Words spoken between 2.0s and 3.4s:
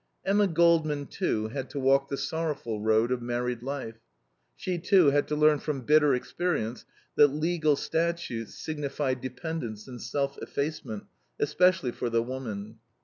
the sorrowful road of